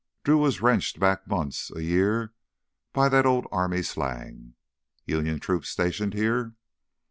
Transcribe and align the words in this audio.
Drew 0.23 0.39
was 0.39 0.61
wrenched 0.63 0.99
back 0.99 1.27
months, 1.27 1.69
a 1.75 1.83
year, 1.83 2.33
by 2.91 3.07
that 3.09 3.27
old 3.27 3.45
army 3.51 3.83
slang. 3.83 4.55
"Union 5.05 5.39
troops 5.39 5.69
stationed 5.69 6.15
here?" 6.15 6.55